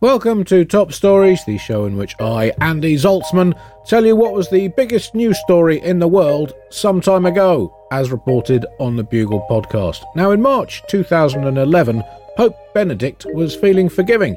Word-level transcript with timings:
Welcome 0.00 0.44
to 0.44 0.64
Top 0.64 0.92
Stories, 0.92 1.44
the 1.44 1.58
show 1.58 1.84
in 1.86 1.96
which 1.96 2.14
I, 2.20 2.52
Andy 2.60 2.94
Zaltzman, 2.94 3.52
tell 3.84 4.06
you 4.06 4.14
what 4.14 4.32
was 4.32 4.48
the 4.48 4.68
biggest 4.68 5.12
news 5.12 5.36
story 5.40 5.80
in 5.80 5.98
the 5.98 6.06
world 6.06 6.52
some 6.70 7.00
time 7.00 7.26
ago, 7.26 7.76
as 7.90 8.12
reported 8.12 8.64
on 8.78 8.94
the 8.94 9.02
Bugle 9.02 9.44
podcast. 9.50 10.04
Now, 10.14 10.30
in 10.30 10.40
March 10.40 10.84
2011, 10.88 12.04
Pope 12.36 12.56
Benedict 12.74 13.26
was 13.34 13.56
feeling 13.56 13.88
forgiving 13.88 14.36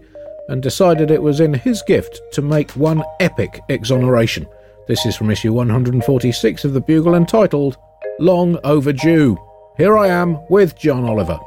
and 0.50 0.64
decided 0.64 1.12
it 1.12 1.22
was 1.22 1.40
in 1.40 1.54
his 1.54 1.84
gift 1.84 2.20
to 2.32 2.42
make 2.42 2.72
one 2.72 3.04
epic 3.20 3.62
exoneration. 3.70 4.48
This 4.88 5.06
is 5.06 5.16
from 5.16 5.30
issue 5.30 5.54
146 5.54 6.66
of 6.66 6.74
the 6.74 6.82
Bugle 6.82 7.14
entitled 7.14 7.78
Long 8.20 8.58
Over-Jew. 8.64 9.38
Here 9.78 9.98
I 9.98 10.08
am 10.10 10.38
with 10.50 10.78
John 10.78 11.06
Oliver. 11.06 11.40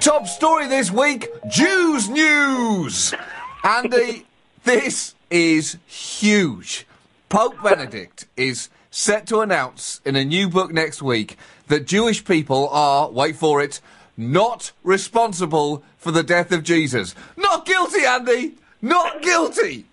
Top 0.00 0.26
story 0.26 0.66
this 0.66 0.90
week 0.90 1.28
Jews 1.48 2.08
news. 2.08 3.14
Andy, 3.62 4.26
this 4.64 5.14
is 5.30 5.76
huge. 5.86 6.86
Pope 7.28 7.62
Benedict 7.62 8.26
is 8.34 8.70
set 8.90 9.26
to 9.26 9.40
announce 9.40 10.00
in 10.06 10.16
a 10.16 10.24
new 10.24 10.48
book 10.48 10.72
next 10.72 11.02
week 11.02 11.36
that 11.68 11.86
Jewish 11.86 12.24
people 12.24 12.70
are, 12.70 13.10
wait 13.10 13.36
for 13.36 13.60
it, 13.60 13.82
not 14.16 14.72
responsible 14.82 15.82
for 15.98 16.12
the 16.12 16.22
death 16.22 16.50
of 16.50 16.62
Jesus. 16.62 17.14
Not 17.36 17.66
guilty, 17.66 18.04
Andy! 18.06 18.54
Not 18.80 19.20
guilty! 19.20 19.84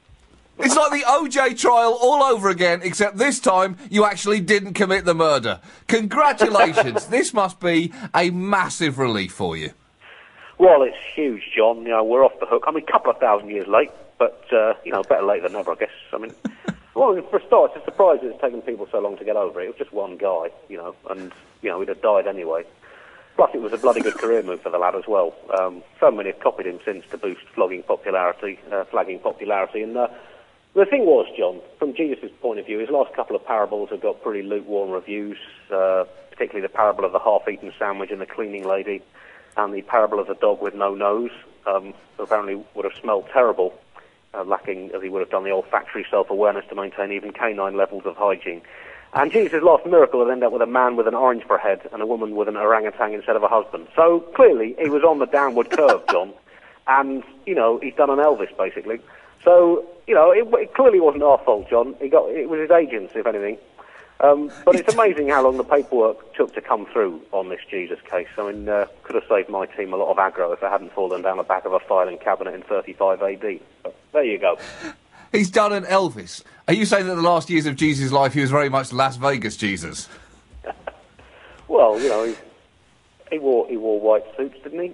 It's 0.60 0.76
like 0.76 0.92
the 0.92 1.06
OJ 1.06 1.60
trial 1.60 1.98
all 2.00 2.24
over 2.24 2.50
again, 2.50 2.82
except 2.84 3.18
this 3.18 3.40
time 3.40 3.78
you 3.90 4.06
actually 4.06 4.40
didn't 4.40 4.74
commit 4.74 5.04
the 5.06 5.16
murder. 5.16 5.60
Congratulations. 5.88 7.08
this 7.08 7.34
must 7.34 7.60
be 7.60 7.92
a 8.14 8.30
massive 8.30 9.00
relief 9.00 9.34
for 9.34 9.58
you. 9.58 9.72
Well, 10.60 10.84
it's 10.84 10.98
huge, 11.16 11.42
John. 11.56 11.84
You 11.84 11.90
know, 11.90 12.04
we're 12.04 12.24
off 12.24 12.40
the 12.40 12.46
hook. 12.46 12.66
I 12.68 12.72
mean, 12.72 12.84
a 12.88 12.92
couple 12.92 13.12
of 13.12 13.18
thousand 13.18 13.50
years 13.50 13.68
late, 13.68 13.92
but, 14.20 14.46
uh, 14.54 14.76
you 14.86 14.92
know, 14.92 15.02
better 15.04 15.26
late 15.26 15.42
than 15.42 15.54
never, 15.54 15.72
I 15.72 15.76
guess. 15.76 15.90
I 16.14 16.20
mean, 16.20 16.34
well, 16.94 17.20
for 17.30 17.38
a 17.38 17.48
start, 17.48 17.72
it's 17.76 17.82
a 17.82 17.86
surprise 17.86 18.20
that 18.22 18.30
it's 18.30 18.42
taken 18.42 18.62
people 18.62 18.88
so 18.92 19.00
long 19.00 19.18
to 19.18 19.26
get 19.26 19.36
over 19.36 19.60
it. 19.60 19.66
It 19.66 19.68
was 19.70 19.78
just 19.78 19.92
one 19.92 20.18
guy, 20.18 20.52
you 20.70 20.78
know, 20.78 20.96
and, 21.10 21.32
you 21.64 21.70
know, 21.70 21.80
he'd 21.80 21.90
have 21.90 22.02
died 22.02 22.28
anyway. 22.28 22.64
Plus, 23.36 23.50
it 23.56 23.62
was 23.62 23.74
a 23.74 23.78
bloody 23.78 24.02
good 24.02 24.14
career 24.14 24.44
move 24.44 24.62
for 24.62 24.70
the 24.70 24.78
lad 24.78 24.96
as 24.96 25.08
well. 25.08 25.34
Um, 25.60 25.82
so 26.00 26.12
many 26.12 26.30
have 26.30 26.40
copied 26.40 26.68
him 26.68 26.80
since 26.86 27.04
to 27.10 27.18
boost 27.18 27.42
flogging 27.56 27.82
popularity, 27.82 28.60
uh, 28.72 28.84
flagging 28.86 29.18
popularity. 29.20 29.82
And 29.82 29.98
uh, 29.98 30.08
the 30.76 30.86
thing 30.86 31.06
was, 31.06 31.28
John, 31.38 31.62
from 31.78 31.94
Jesus' 31.94 32.32
point 32.42 32.60
of 32.60 32.66
view, 32.66 32.80
his 32.80 32.90
last 32.90 33.14
couple 33.14 33.36
of 33.36 33.46
parables 33.46 33.90
have 33.92 34.02
got 34.02 34.22
pretty 34.24 34.48
lukewarm 34.48 34.90
reviews, 34.90 35.38
uh, 35.72 36.06
particularly 36.32 36.66
the 36.66 36.74
parable 36.74 37.06
of 37.06 37.12
the 37.12 37.20
half-eaten 37.20 37.72
sandwich 37.78 38.10
and 38.12 38.20
the 38.20 38.26
cleaning 38.26 38.68
lady 38.68 39.02
and 39.56 39.74
the 39.74 39.84
parable 39.84 40.20
of 40.20 40.28
the 40.28 40.34
dog 40.36 40.62
with 40.62 40.74
no 40.74 40.96
nose, 40.96 41.32
um, 41.68 41.94
apparently 42.18 42.64
would 42.74 42.86
have 42.86 42.94
smelled 43.00 43.28
terrible, 43.32 43.80
uh, 44.34 44.44
lacking, 44.44 44.90
as 44.96 45.02
he 45.04 45.10
would 45.10 45.20
have 45.20 45.30
done, 45.30 45.44
the 45.44 45.52
olfactory 45.52 46.06
self-awareness 46.10 46.66
to 46.70 46.76
maintain 46.76 47.12
even 47.12 47.32
canine 47.32 47.78
levels 47.78 48.04
of 48.06 48.16
hygiene. 48.18 48.62
And 49.14 49.32
Jesus' 49.32 49.62
last 49.62 49.86
miracle 49.86 50.22
would 50.22 50.32
end 50.32 50.44
up 50.44 50.52
with 50.52 50.64
a 50.64 50.68
man 50.68 50.96
with 50.96 51.08
an 51.08 51.14
orange 51.14 51.44
for 51.44 51.58
a 51.58 51.62
head 51.62 51.88
and 51.94 52.02
a 52.02 52.06
woman 52.08 52.36
with 52.36 52.48
an 52.48 52.58
orangutan 52.58 53.14
instead 53.14 53.36
of 53.36 53.44
a 53.44 53.48
husband. 53.48 53.88
So 53.96 54.22
clearly, 54.36 54.76
he 54.80 54.90
was 54.90 55.04
on 55.04 55.20
the 55.20 55.28
downward 55.28 55.70
curve, 55.70 56.02
John. 56.10 56.34
And, 56.88 57.24
you 57.46 57.54
know, 57.54 57.78
he's 57.78 57.94
done 57.94 58.10
an 58.10 58.18
Elvis, 58.18 58.58
basically. 58.58 59.00
So, 59.44 59.86
you 60.08 60.16
know, 60.16 60.32
it, 60.32 60.48
it 60.62 60.74
clearly 60.74 61.00
wasn't 61.00 61.24
our 61.24 61.38
fault, 61.40 61.70
John. 61.70 61.96
He 62.02 62.10
got, 62.10 62.30
it 62.30 62.50
was 62.50 62.60
his 62.60 62.72
agents, 62.72 63.14
if 63.16 63.26
anything. 63.26 63.58
Um, 64.20 64.52
but 64.64 64.76
it's 64.76 64.94
amazing 64.94 65.30
how 65.30 65.44
long 65.44 65.58
the 65.58 65.64
paperwork 65.64 66.34
took 66.34 66.54
to 66.54 66.62
come 66.62 66.86
through 66.86 67.22
on 67.32 67.50
this 67.50 67.60
Jesus 67.70 68.00
case. 68.10 68.28
I 68.38 68.52
mean, 68.52 68.70
uh, 68.70 68.86
could 69.04 69.16
have 69.16 69.26
saved 69.28 69.50
my 69.50 69.66
team 69.66 69.92
a 69.92 69.98
lot 69.98 70.12
of 70.12 70.18
aggro 70.18 70.54
if 70.54 70.64
it 70.64 70.70
hadn't 70.70 70.94
fallen 70.94 71.22
down 71.22 71.38
the 71.38 71.44
back 71.44 71.66
of 71.66 71.74
a 71.74 71.80
filing 71.80 72.18
cabinet 72.18 72.54
in 72.54 72.62
35 72.62 73.22
AD. 73.22 73.60
But 73.84 73.96
there 74.14 74.24
you 74.24 74.38
go. 74.38 74.58
He's 75.34 75.50
done 75.50 75.74
an 75.74 75.84
Elvis. 75.86 76.44
Are 76.68 76.74
you 76.74 76.86
saying 76.86 77.08
that 77.08 77.16
the 77.16 77.22
last 77.22 77.50
years 77.50 77.66
of 77.66 77.76
Jesus' 77.76 78.12
life 78.12 78.34
he 78.34 78.42
was 78.42 78.52
very 78.52 78.70
much 78.70 78.94
Las 78.94 79.18
Vegas 79.18 79.58
Jesus? 79.58 80.08
well, 81.68 82.00
you 82.00 82.08
know, 82.08 82.24
he, 82.24 82.36
he 83.32 83.40
wore 83.40 83.68
he 83.68 83.76
wore 83.76 84.00
white 84.00 84.24
suits, 84.38 84.58
didn't 84.64 84.80
he? 84.80 84.94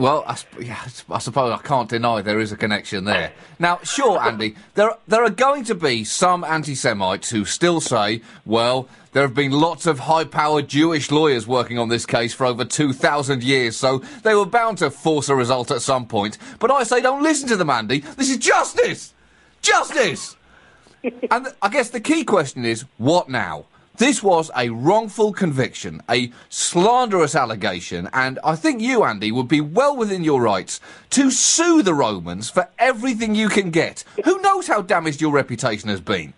Well, 0.00 0.24
I, 0.26 0.38
yeah, 0.58 0.80
I, 1.10 1.18
suppose 1.18 1.52
I 1.52 1.58
can't 1.58 1.86
deny 1.86 2.22
there 2.22 2.40
is 2.40 2.52
a 2.52 2.56
connection 2.56 3.04
there. 3.04 3.34
Now, 3.58 3.80
sure, 3.82 4.18
Andy, 4.18 4.56
there 4.72 4.94
there 5.06 5.22
are 5.22 5.28
going 5.28 5.62
to 5.64 5.74
be 5.74 6.04
some 6.04 6.42
anti-Semites 6.42 7.28
who 7.28 7.44
still 7.44 7.82
say, 7.82 8.22
well, 8.46 8.88
there 9.12 9.24
have 9.24 9.34
been 9.34 9.52
lots 9.52 9.84
of 9.84 9.98
high-powered 9.98 10.68
Jewish 10.68 11.10
lawyers 11.10 11.46
working 11.46 11.78
on 11.78 11.90
this 11.90 12.06
case 12.06 12.32
for 12.32 12.46
over 12.46 12.64
2,000 12.64 13.44
years, 13.44 13.76
so 13.76 13.98
they 14.22 14.34
were 14.34 14.46
bound 14.46 14.78
to 14.78 14.90
force 14.90 15.28
a 15.28 15.34
result 15.36 15.70
at 15.70 15.82
some 15.82 16.06
point. 16.06 16.38
But 16.60 16.70
I 16.70 16.84
say, 16.84 17.02
don't 17.02 17.22
listen 17.22 17.46
to 17.50 17.56
them, 17.56 17.68
Andy. 17.68 17.98
This 17.98 18.30
is 18.30 18.38
justice, 18.38 19.12
justice. 19.60 20.34
and 21.30 21.48
I 21.60 21.68
guess 21.68 21.90
the 21.90 22.00
key 22.00 22.24
question 22.24 22.64
is, 22.64 22.86
what 22.96 23.28
now? 23.28 23.66
This 24.00 24.22
was 24.22 24.50
a 24.56 24.70
wrongful 24.70 25.34
conviction, 25.34 26.00
a 26.08 26.32
slanderous 26.48 27.34
allegation, 27.34 28.08
and 28.14 28.38
I 28.42 28.56
think 28.56 28.80
you, 28.80 29.04
Andy, 29.04 29.30
would 29.30 29.46
be 29.46 29.60
well 29.60 29.94
within 29.94 30.24
your 30.24 30.40
rights 30.40 30.80
to 31.10 31.30
sue 31.30 31.82
the 31.82 31.92
Romans 31.92 32.48
for 32.48 32.70
everything 32.78 33.34
you 33.34 33.50
can 33.50 33.70
get. 33.70 34.04
Who 34.24 34.40
knows 34.40 34.68
how 34.68 34.80
damaged 34.80 35.20
your 35.20 35.32
reputation 35.32 35.90
has 35.90 36.00
been? 36.00 36.32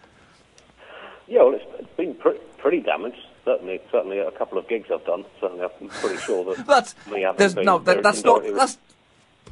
Yeah, 1.28 1.44
well, 1.44 1.54
it's 1.54 1.96
been 1.96 2.16
pre- 2.16 2.40
pretty 2.58 2.80
damaged. 2.80 3.20
Certainly, 3.44 3.80
certainly 3.92 4.18
a 4.18 4.32
couple 4.32 4.58
of 4.58 4.66
gigs 4.66 4.90
I've 4.92 5.06
done. 5.06 5.24
Certainly, 5.40 5.62
I'm 5.62 5.88
pretty 5.88 6.16
sure 6.16 6.56
that 6.56 6.66
that's 6.66 6.96
there's, 7.36 7.54
no, 7.54 7.78
that, 7.78 8.02
that's 8.02 8.24
not 8.24 8.42
that's 8.56 8.76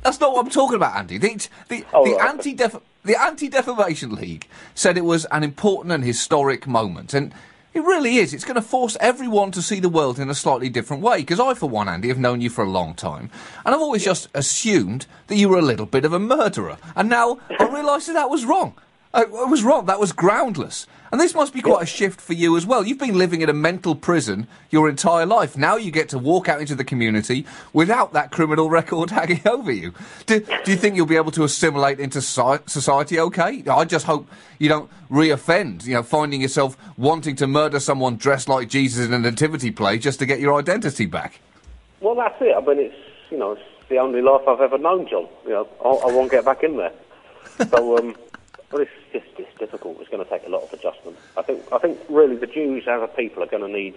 that's 0.03 0.19
not 0.19 0.33
what 0.33 0.45
I'm 0.47 0.51
talking 0.51 0.75
about, 0.75 0.97
Andy. 0.97 1.17
The 1.17 1.49
the, 1.69 1.85
oh, 1.95 2.05
the 2.05 2.17
right. 2.17 2.29
anti 2.29 2.55
the 2.55 3.21
Anti 3.21 3.49
Defamation 3.49 4.17
League 4.17 4.49
said 4.75 4.99
it 4.99 5.05
was 5.05 5.27
an 5.27 5.45
important 5.45 5.93
and 5.93 6.03
historic 6.03 6.67
moment, 6.67 7.15
and 7.15 7.33
it 7.73 7.81
really 7.81 8.17
is. 8.17 8.35
It's 8.35 8.45
going 8.45 8.57
to 8.57 8.63
force 8.63 8.97
everyone 9.01 9.53
to 9.53 9.63
see 9.63 9.81
the 9.81 9.89
world 9.89 10.19
in 10.19 10.29
a 10.29 10.35
slightly 10.35 10.69
different 10.69 11.03
way. 11.03 11.19
Because 11.19 11.41
I, 11.41 11.55
for 11.55 11.69
one, 11.69 11.89
Andy, 11.89 12.09
have 12.09 12.19
known 12.19 12.41
you 12.41 12.51
for 12.51 12.65
a 12.65 12.71
long 12.71 12.95
time, 12.95 13.31
and 13.65 13.75
I've 13.75 13.81
always 13.81 14.05
just 14.05 14.29
assumed 14.35 15.07
that 15.29 15.37
you 15.37 15.49
were 15.49 15.59
a 15.59 15.63
little 15.63 15.87
bit 15.87 16.05
of 16.05 16.13
a 16.13 16.19
murderer. 16.19 16.79
And 16.97 17.09
now 17.09 17.39
I 17.59 17.69
realise 17.69 18.07
that 18.07 18.15
that 18.15 18.31
was 18.31 18.45
wrong. 18.45 18.75
I, 19.13 19.23
I 19.23 19.45
was 19.45 19.63
wrong. 19.63 19.87
That 19.87 19.99
was 19.99 20.13
groundless. 20.13 20.87
And 21.11 21.21
this 21.21 21.35
must 21.35 21.53
be 21.53 21.61
quite 21.61 21.83
a 21.83 21.87
shift 21.87 22.21
for 22.21 22.35
you 22.35 22.57
as 22.57 22.65
well. 22.65 22.87
You've 22.87 22.99
been 22.99 23.19
living 23.19 23.41
in 23.41 23.49
a 23.49 23.53
mental 23.53 23.97
prison 23.97 24.47
your 24.71 24.89
entire 24.89 25.27
life. 25.27 25.57
Now 25.57 25.75
you 25.75 25.91
get 25.91 26.09
to 26.11 26.19
walk 26.19 26.49
out 26.49 26.61
into 26.61 26.77
the 26.77 26.85
community 26.85 27.45
without 27.73 28.13
that 28.13 28.31
criminal 28.31 28.71
record 28.79 29.11
hanging 29.11 29.41
over 29.47 29.73
you. 29.73 29.93
Do, 30.27 30.39
do 30.39 30.71
you 30.71 30.77
think 30.77 30.95
you'll 30.95 31.07
be 31.07 31.17
able 31.17 31.33
to 31.33 31.43
assimilate 31.43 31.99
into 31.99 32.23
society 32.23 33.19
okay? 33.19 33.65
I 33.69 33.85
just 33.85 34.07
hope 34.07 34.29
you 34.61 34.69
don't 34.69 34.89
reoffend, 35.11 35.85
you 35.85 35.95
know, 35.95 36.05
finding 36.05 36.43
yourself 36.43 36.77
wanting 36.97 37.35
to 37.37 37.49
murder 37.49 37.81
someone 37.81 38.15
dressed 38.15 38.49
like 38.49 38.69
Jesus 38.69 39.05
in 39.05 39.13
a 39.13 39.19
nativity 39.19 39.73
play 39.73 39.99
just 39.99 40.21
to 40.21 40.27
get 40.27 40.39
your 40.39 40.57
identity 40.57 41.07
back. 41.07 41.41
Well, 42.01 42.15
that's 42.15 42.41
it. 42.41 42.55
I 42.57 42.61
mean, 42.61 42.79
it's, 42.79 42.95
you 43.31 43.39
know, 43.39 43.53
it's 43.53 43.63
the 43.89 43.99
only 43.99 44.23
life 44.23 44.43
I've 44.47 44.61
ever 44.61 44.79
known, 44.79 45.09
John. 45.09 45.27
You 45.45 45.51
know, 45.51 45.69
I, 45.85 45.89
I 45.89 46.13
won't 46.15 46.31
get 46.31 46.45
back 46.45 46.63
in 46.63 46.77
there. 46.77 46.93
So, 47.69 47.99
um, 47.99 48.15
well, 48.73 48.83
it's 48.83 48.91
just 49.13 49.27
it's 49.39 49.59
difficult. 49.59 49.99
It's 50.01 50.11
going 50.11 50.25
to 50.25 50.31
take 50.31 50.47
a 50.47 50.51
lot 50.51 50.63
of 50.63 50.73
adjustment. 50.73 51.17
I 51.37 51.43
think 51.43 51.63
I 51.73 51.79
think 51.79 51.99
really 52.09 52.37
the 52.37 52.47
Jews 52.47 52.85
as 52.87 53.03
a 53.03 53.09
people 53.09 53.43
are 53.43 53.47
going 53.47 53.63
to 53.63 53.69
need 53.69 53.95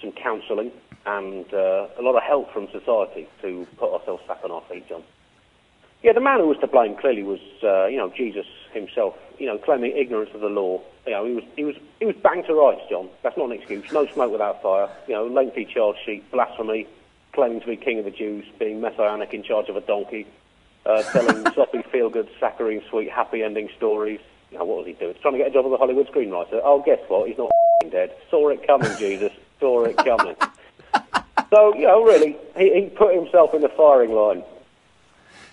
some 0.00 0.12
counselling 0.12 0.72
and 1.06 1.52
uh, 1.54 1.86
a 1.98 2.02
lot 2.02 2.16
of 2.16 2.22
help 2.22 2.52
from 2.52 2.68
society 2.70 3.28
to 3.42 3.66
put 3.76 3.92
ourselves 3.92 4.22
back 4.26 4.40
on 4.44 4.50
our 4.50 4.62
feet, 4.62 4.88
John. 4.88 5.02
Yeah, 6.02 6.12
the 6.12 6.20
man 6.20 6.40
who 6.40 6.46
was 6.46 6.58
to 6.58 6.66
blame 6.66 6.96
clearly 6.96 7.22
was 7.22 7.40
uh, 7.62 7.86
you 7.86 7.98
know 7.98 8.10
Jesus 8.16 8.46
himself. 8.72 9.14
You 9.38 9.46
know, 9.46 9.58
claiming 9.58 9.96
ignorance 9.96 10.30
of 10.34 10.40
the 10.40 10.48
law. 10.48 10.80
You 11.06 11.12
know, 11.12 11.24
he 11.26 11.34
was 11.34 11.44
he 11.56 11.64
was 11.64 11.76
he 12.00 12.06
was 12.06 12.16
banged 12.16 12.46
to 12.46 12.54
rights, 12.54 12.82
John. 12.90 13.08
That's 13.22 13.36
not 13.36 13.46
an 13.46 13.52
excuse. 13.52 13.92
No 13.92 14.06
smoke 14.06 14.32
without 14.32 14.60
fire. 14.62 14.88
You 15.06 15.14
know, 15.14 15.26
lengthy 15.26 15.66
charge 15.66 15.96
sheet, 16.04 16.28
blasphemy, 16.32 16.86
claiming 17.32 17.60
to 17.60 17.66
be 17.66 17.76
king 17.76 17.98
of 17.98 18.06
the 18.06 18.10
Jews, 18.10 18.44
being 18.58 18.80
messianic 18.80 19.32
in 19.34 19.44
charge 19.44 19.68
of 19.68 19.76
a 19.76 19.80
donkey 19.80 20.26
uh, 20.86 21.02
telling 21.12 21.44
soppy, 21.54 21.82
feel-good, 21.92 22.28
saccharine, 22.38 22.82
sweet, 22.90 23.10
happy 23.10 23.42
ending 23.42 23.68
stories. 23.76 24.20
You 24.50 24.58
know, 24.58 24.64
what 24.64 24.78
was 24.78 24.86
he 24.86 24.92
doing? 24.94 25.14
Trying 25.22 25.34
to 25.34 25.38
get 25.38 25.48
a 25.48 25.50
job 25.50 25.66
as 25.66 25.72
a 25.72 25.76
Hollywood 25.76 26.08
screenwriter. 26.08 26.60
Oh, 26.64 26.82
guess 26.84 26.98
what? 27.08 27.28
He's 27.28 27.38
not 27.38 27.50
dead. 27.90 28.14
Saw 28.30 28.48
it 28.48 28.66
coming, 28.66 28.90
Jesus. 28.98 29.32
Saw 29.60 29.84
it 29.84 29.96
coming. 29.96 30.36
so, 31.50 31.74
you 31.74 31.86
know, 31.86 32.02
really, 32.02 32.36
he, 32.56 32.82
he 32.82 32.88
put 32.88 33.14
himself 33.14 33.54
in 33.54 33.60
the 33.60 33.68
firing 33.68 34.12
line. 34.12 34.42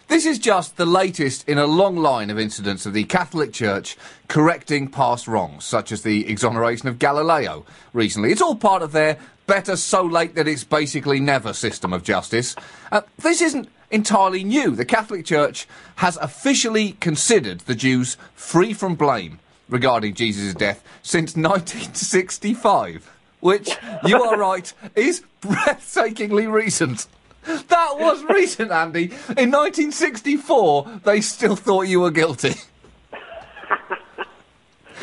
This 0.08 0.26
is 0.26 0.40
just 0.40 0.78
the 0.78 0.86
latest 0.86 1.48
in 1.50 1.58
a 1.58 1.68
long 1.68 1.98
line 1.98 2.30
of 2.30 2.40
incidents 2.40 2.86
of 2.86 2.94
the 2.94 3.04
Catholic 3.04 3.52
Church 3.52 3.98
correcting 4.30 4.88
past 4.88 5.28
wrongs, 5.28 5.66
such 5.66 5.92
as 5.92 6.02
the 6.04 6.30
exoneration 6.30 6.88
of 6.88 6.98
Galileo 6.98 7.66
recently. 7.92 8.32
It's 8.32 8.42
all 8.42 8.56
part 8.56 8.82
of 8.82 8.94
their 8.94 9.18
better 9.48 9.76
so 9.76 10.04
late 10.04 10.36
that 10.36 10.48
it's 10.48 10.64
basically 10.64 11.20
never 11.20 11.52
system 11.52 11.92
of 11.92 12.04
justice. 12.04 12.56
Uh, 12.90 13.02
this 13.18 13.42
isn't 13.42 13.68
entirely 13.92 14.46
new. 14.46 14.76
The 14.78 14.86
Catholic 14.86 15.26
Church 15.26 15.68
has 15.98 16.16
officially 16.18 16.94
considered 17.02 17.60
the 17.62 17.76
Jews 17.76 18.16
free 18.34 18.74
from 18.74 18.96
blame 18.96 19.40
regarding 19.68 20.14
Jesus' 20.14 20.54
death 20.54 20.84
since 21.04 21.36
1965. 21.36 23.12
which 23.42 23.78
you 24.06 24.24
are 24.24 24.38
right 24.38 24.74
is 24.96 25.22
breathtakingly 25.42 26.50
recent. 26.50 27.08
That 27.48 27.96
was 27.98 28.24
recent, 28.26 28.72
Andy. 28.72 29.06
In 29.38 29.52
1964, 29.52 31.00
they 31.04 31.22
still 31.22 31.56
thought 31.56 31.84
you 31.84 32.02
were 32.02 32.12
guilty. 32.12 32.50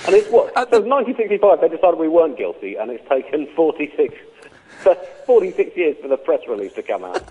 and 0.07 0.15
it's 0.15 0.29
what? 0.29 0.53
so 0.55 0.81
1965, 0.81 1.61
they 1.63 1.69
decided 1.69 1.99
we 1.99 2.09
weren't 2.09 2.37
guilty, 2.37 2.77
and 2.77 2.91
it's 2.91 3.09
taken 3.09 3.47
46, 3.57 4.15
46 5.27 5.77
years 5.77 5.97
for 6.03 6.09
the 6.09 6.19
press 6.19 6.41
release 6.47 6.75
to 6.75 6.83
come 6.83 7.05
out. 7.05 7.23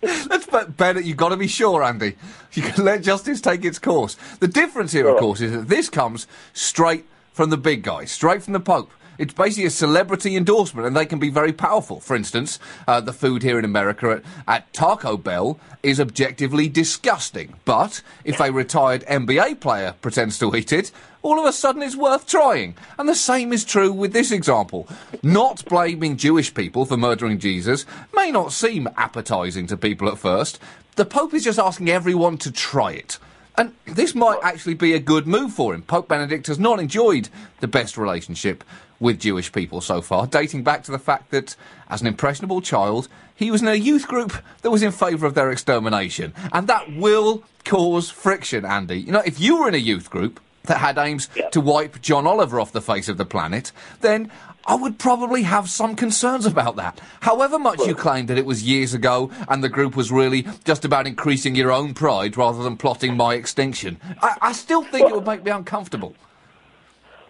That's 0.00 0.46
better. 0.68 1.00
You've 1.00 1.16
got 1.16 1.30
to 1.30 1.36
be 1.36 1.48
sure, 1.48 1.82
Andy. 1.82 2.16
You 2.52 2.62
can 2.62 2.84
let 2.84 3.02
justice 3.02 3.40
take 3.40 3.64
its 3.64 3.78
course. 3.78 4.16
The 4.40 4.48
difference 4.48 4.92
here, 4.92 5.08
of 5.08 5.18
course, 5.18 5.40
is 5.40 5.52
that 5.52 5.68
this 5.68 5.90
comes 5.90 6.26
straight 6.52 7.06
from 7.32 7.50
the 7.50 7.56
big 7.56 7.82
guy, 7.82 8.04
straight 8.04 8.42
from 8.42 8.52
the 8.52 8.60
Pope. 8.60 8.90
It's 9.18 9.32
basically 9.32 9.66
a 9.66 9.70
celebrity 9.70 10.36
endorsement, 10.36 10.86
and 10.86 10.96
they 10.96 11.06
can 11.06 11.18
be 11.18 11.30
very 11.30 11.52
powerful. 11.52 12.00
For 12.00 12.16
instance, 12.16 12.58
uh, 12.86 13.00
the 13.00 13.12
food 13.12 13.42
here 13.42 13.58
in 13.58 13.64
America 13.64 14.10
at, 14.10 14.22
at 14.46 14.72
Taco 14.72 15.16
Bell 15.16 15.58
is 15.82 16.00
objectively 16.00 16.68
disgusting. 16.68 17.54
But 17.64 18.02
if 18.24 18.40
a 18.40 18.50
retired 18.50 19.04
NBA 19.06 19.60
player 19.60 19.94
pretends 20.00 20.38
to 20.38 20.54
eat 20.56 20.72
it, 20.72 20.90
all 21.22 21.38
of 21.40 21.46
a 21.46 21.52
sudden 21.52 21.82
it's 21.82 21.96
worth 21.96 22.26
trying. 22.26 22.76
And 22.98 23.08
the 23.08 23.14
same 23.14 23.52
is 23.52 23.64
true 23.64 23.92
with 23.92 24.12
this 24.12 24.30
example. 24.30 24.88
Not 25.22 25.64
blaming 25.64 26.16
Jewish 26.16 26.52
people 26.52 26.84
for 26.84 26.96
murdering 26.96 27.38
Jesus 27.38 27.86
may 28.14 28.30
not 28.30 28.52
seem 28.52 28.88
appetising 28.98 29.66
to 29.68 29.76
people 29.76 30.08
at 30.08 30.18
first. 30.18 30.58
The 30.96 31.04
Pope 31.04 31.34
is 31.34 31.44
just 31.44 31.58
asking 31.58 31.90
everyone 31.90 32.38
to 32.38 32.52
try 32.52 32.92
it. 32.92 33.18
And 33.56 33.72
this 33.84 34.14
might 34.14 34.38
actually 34.42 34.74
be 34.74 34.94
a 34.94 34.98
good 34.98 35.26
move 35.26 35.52
for 35.52 35.74
him. 35.74 35.82
Pope 35.82 36.08
Benedict 36.08 36.48
has 36.48 36.58
not 36.58 36.80
enjoyed 36.80 37.28
the 37.60 37.68
best 37.68 37.96
relationship 37.96 38.64
with 39.04 39.20
Jewish 39.20 39.52
people 39.52 39.80
so 39.82 40.00
far, 40.00 40.26
dating 40.26 40.64
back 40.64 40.82
to 40.84 40.90
the 40.90 40.98
fact 40.98 41.30
that, 41.30 41.54
as 41.88 42.00
an 42.00 42.06
impressionable 42.06 42.62
child, 42.62 43.06
he 43.34 43.50
was 43.50 43.60
in 43.60 43.68
a 43.68 43.74
youth 43.74 44.08
group 44.08 44.32
that 44.62 44.70
was 44.70 44.82
in 44.82 44.92
favour 44.92 45.26
of 45.26 45.34
their 45.34 45.50
extermination. 45.50 46.32
And 46.52 46.66
that 46.68 46.96
will 46.96 47.44
cause 47.64 48.10
friction, 48.10 48.64
Andy. 48.64 48.98
You 48.98 49.12
know, 49.12 49.22
if 49.24 49.38
you 49.38 49.60
were 49.60 49.68
in 49.68 49.74
a 49.74 49.78
youth 49.78 50.08
group 50.08 50.40
that 50.64 50.78
had 50.78 50.96
aims 50.96 51.28
to 51.52 51.60
wipe 51.60 52.00
John 52.00 52.26
Oliver 52.26 52.58
off 52.58 52.72
the 52.72 52.80
face 52.80 53.08
of 53.10 53.18
the 53.18 53.26
planet, 53.26 53.72
then 54.00 54.30
I 54.66 54.76
would 54.76 54.98
probably 54.98 55.42
have 55.42 55.68
some 55.68 55.94
concerns 55.94 56.46
about 56.46 56.76
that. 56.76 56.98
However 57.20 57.58
much 57.58 57.80
you 57.80 57.94
claim 57.94 58.26
that 58.26 58.38
it 58.38 58.46
was 58.46 58.62
years 58.62 58.94
ago 58.94 59.30
and 59.48 59.62
the 59.62 59.68
group 59.68 59.94
was 59.94 60.10
really 60.10 60.46
just 60.64 60.86
about 60.86 61.06
increasing 61.06 61.54
your 61.54 61.70
own 61.70 61.92
pride 61.92 62.38
rather 62.38 62.62
than 62.62 62.78
plotting 62.78 63.14
my 63.14 63.34
extinction, 63.34 63.98
I, 64.22 64.38
I 64.40 64.52
still 64.52 64.82
think 64.82 65.10
it 65.10 65.14
would 65.14 65.26
make 65.26 65.44
me 65.44 65.50
uncomfortable. 65.50 66.14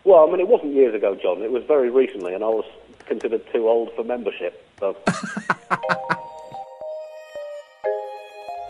Well, 0.05 0.29
I 0.29 0.31
mean, 0.31 0.41
it 0.41 0.49
wasn't 0.49 0.75
years 0.75 0.95
ago, 0.95 1.15
John. 1.15 1.41
It 1.43 1.51
was 1.51 1.65
very 1.65 1.89
recently, 1.91 2.35
and 2.35 2.45
I 2.45 2.49
was 2.49 2.67
considered 3.07 3.43
too 3.53 3.69
old 3.69 3.91
for 3.97 4.05
membership. 4.05 4.63
So. 4.79 4.97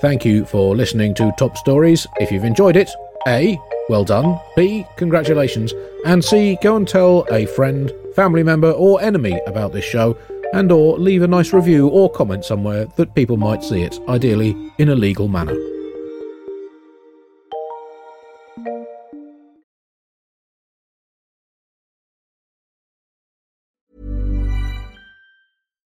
Thank 0.01 0.25
you 0.25 0.45
for 0.45 0.77
listening 0.77 1.15
to 1.15 1.33
Top 1.39 1.57
Stories. 1.57 2.07
If 2.21 2.31
you've 2.31 2.45
enjoyed 2.45 2.77
it, 2.77 2.91
A, 3.27 3.59
well 3.89 4.05
done, 4.05 4.39
B, 4.55 4.87
congratulations, 4.97 5.75
and 6.05 6.25
C, 6.25 6.57
go 6.63 6.77
and 6.77 6.87
tell 6.87 7.27
a 7.33 7.47
friend, 7.47 7.91
family 8.15 8.45
member, 8.45 8.71
or 8.71 9.01
enemy 9.01 9.41
about 9.47 9.73
this 9.73 9.85
show, 9.85 10.17
and 10.53 10.71
or 10.71 10.99
leave 10.99 11.23
a 11.23 11.27
nice 11.27 11.53
review 11.53 11.89
or 11.89 12.11
comment 12.11 12.45
somewhere 12.45 12.85
that 12.97 13.15
people 13.15 13.37
might 13.37 13.65
see 13.65 13.83
it, 13.83 13.99
ideally 14.09 14.55
in 14.79 14.91
a 14.91 14.95
legal 14.95 15.27
manner. 15.27 15.74